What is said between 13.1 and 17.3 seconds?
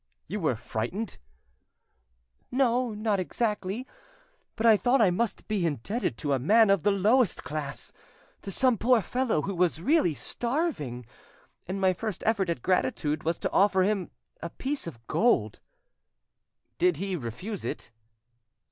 was to offer him a piece of gold." "Did he